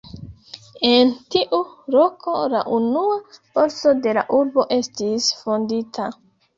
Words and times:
En 0.91 1.11
tiu 1.35 1.59
loko 1.97 2.35
la 2.55 2.63
unua 2.79 3.21
borso 3.37 3.95
de 4.09 4.19
la 4.23 4.27
urbo 4.43 4.69
estis 4.83 5.33
fondita. 5.47 6.15